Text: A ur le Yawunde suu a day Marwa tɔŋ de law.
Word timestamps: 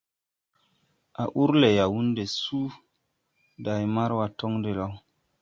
A 1.21 1.23
ur 1.41 1.51
le 1.61 1.69
Yawunde 1.79 2.23
suu 2.39 2.67
a 2.75 2.77
day 3.63 3.83
Marwa 3.95 4.25
tɔŋ 4.39 4.53
de 4.63 4.71
law. 4.79 4.93